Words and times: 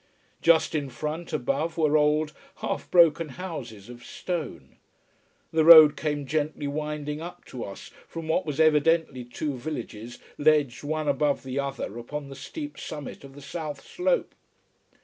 Just 0.41 0.73
in 0.73 0.89
front, 0.89 1.31
above, 1.31 1.77
were 1.77 1.95
old, 1.95 2.33
half 2.55 2.89
broken 2.89 3.29
houses 3.29 3.87
of 3.87 4.03
stone. 4.03 4.77
The 5.51 5.63
road 5.63 5.95
came 5.95 6.25
gently 6.25 6.65
winding 6.65 7.21
up 7.21 7.45
to 7.53 7.63
us, 7.63 7.91
from 8.07 8.27
what 8.27 8.43
was 8.43 8.59
evidently 8.59 9.23
two 9.23 9.53
villages 9.55 10.17
ledged 10.39 10.83
one 10.83 11.07
above 11.07 11.43
the 11.43 11.59
other 11.59 11.99
upon 11.99 12.29
the 12.29 12.35
steep 12.35 12.79
summit 12.79 13.23
of 13.23 13.35
the 13.35 13.41
south 13.43 13.85
slope. 13.85 14.33